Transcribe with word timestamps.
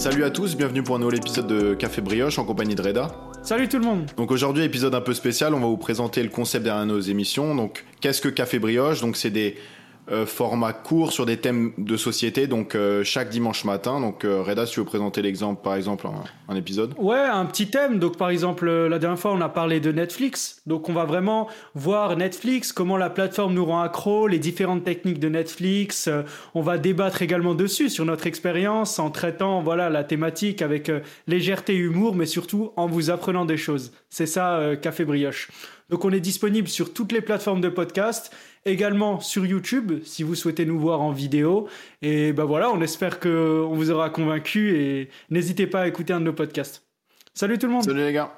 Salut 0.00 0.24
à 0.24 0.30
tous, 0.30 0.56
bienvenue 0.56 0.82
pour 0.82 0.96
un 0.96 0.98
nouvel 0.98 1.18
épisode 1.18 1.46
de 1.46 1.74
Café 1.74 2.00
Brioche 2.00 2.38
en 2.38 2.46
compagnie 2.46 2.74
de 2.74 2.80
Reda. 2.80 3.10
Salut 3.42 3.68
tout 3.68 3.78
le 3.78 3.84
monde 3.84 4.10
Donc 4.16 4.30
aujourd'hui, 4.30 4.64
épisode 4.64 4.94
un 4.94 5.02
peu 5.02 5.12
spécial, 5.12 5.52
on 5.52 5.60
va 5.60 5.66
vous 5.66 5.76
présenter 5.76 6.22
le 6.22 6.30
concept 6.30 6.64
derrière 6.64 6.86
nos 6.86 7.00
émissions. 7.00 7.54
Donc 7.54 7.84
qu'est-ce 8.00 8.22
que 8.22 8.30
Café 8.30 8.58
Brioche? 8.58 9.02
Donc 9.02 9.18
c'est 9.18 9.28
des 9.28 9.58
euh, 10.12 10.26
formats 10.26 10.72
courts 10.72 11.12
sur 11.12 11.24
des 11.24 11.36
thèmes 11.36 11.72
de 11.78 11.96
société, 11.96 12.48
donc 12.48 12.74
euh, 12.74 13.04
chaque 13.04 13.28
dimanche 13.28 13.64
matin. 13.64 14.00
Donc 14.00 14.24
euh, 14.24 14.42
Reda, 14.42 14.66
si 14.66 14.72
tu 14.72 14.80
veux 14.80 14.86
présenter 14.86 15.22
l'exemple, 15.22 15.62
par 15.62 15.76
exemple, 15.76 16.08
un, 16.08 16.24
un, 16.52 16.56
épisode 16.56 16.94
Ouais, 16.98 17.16
un 17.16 17.46
petit 17.46 17.68
thème. 17.68 18.00
Donc 18.00 18.16
par 18.16 18.30
exemple, 18.30 18.68
la 18.68 18.98
dernière 18.98 19.20
fois, 19.20 19.32
on 19.32 19.40
a 19.40 19.48
parlé 19.48 19.78
de 19.78 19.92
Netflix. 19.92 20.62
Donc 20.66 20.88
on 20.88 20.92
va 20.92 21.04
vraiment 21.04 21.48
voir 21.74 22.16
Netflix, 22.16 22.72
comment 22.72 22.96
la 22.96 23.08
plateforme 23.08 23.54
nous 23.54 23.64
rend 23.64 23.82
accro, 23.82 24.26
les 24.26 24.40
différentes 24.40 24.82
techniques 24.82 25.20
de 25.20 25.28
Netflix. 25.28 26.08
on 26.54 26.60
va 26.60 26.76
débattre 26.76 27.22
également 27.22 27.54
dessus, 27.54 27.88
sur 27.88 28.04
notre 28.04 28.26
expérience, 28.26 28.98
en 28.98 29.10
traitant 29.10 29.62
voilà 29.62 29.90
la 29.90 30.02
thématique 30.02 30.60
avec 30.60 30.90
légèreté 31.28 31.74
et 31.74 31.78
humour, 31.78 32.16
mais 32.16 32.26
surtout 32.26 32.72
en 32.76 32.88
vous 32.88 33.10
apprenant 33.10 33.44
des 33.44 33.56
choses. 33.56 33.92
C'est 34.08 34.26
ça, 34.26 34.72
Café 34.82 35.04
Brioche. 35.04 35.48
Donc 35.90 36.04
on 36.04 36.10
est 36.10 36.20
disponible 36.20 36.68
sur 36.68 36.92
toutes 36.92 37.10
les 37.10 37.20
plateformes 37.20 37.60
de 37.60 37.68
podcast, 37.68 38.32
également 38.64 39.20
sur 39.20 39.46
YouTube 39.46 40.00
si 40.04 40.22
vous 40.22 40.34
souhaitez 40.34 40.64
nous 40.64 40.78
voir 40.78 41.00
en 41.00 41.12
vidéo. 41.12 41.68
Et 42.02 42.32
ben 42.32 42.44
voilà, 42.44 42.70
on 42.70 42.80
espère 42.80 43.20
qu'on 43.20 43.72
vous 43.74 43.90
aura 43.90 44.10
convaincu 44.10 44.76
et 44.76 45.08
n'hésitez 45.30 45.66
pas 45.66 45.82
à 45.82 45.86
écouter 45.86 46.12
un 46.12 46.20
de 46.20 46.26
nos 46.26 46.32
podcasts. 46.32 46.84
Salut 47.34 47.58
tout 47.58 47.66
le 47.66 47.72
monde. 47.72 47.84
Salut 47.84 48.04
les 48.04 48.12
gars. 48.12 48.28